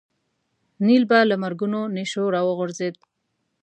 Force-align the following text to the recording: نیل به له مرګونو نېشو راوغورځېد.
نیل 0.85 1.03
به 1.09 1.19
له 1.29 1.35
مرګونو 1.43 1.79
نېشو 1.95 2.23
راوغورځېد. 2.35 2.95